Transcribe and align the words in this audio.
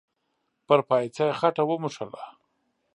پر 0.67 0.79
پايڅه 0.87 1.23
يې 1.29 1.33
خټه 1.39 1.63
و 1.65 1.71
موښله. 1.81 2.21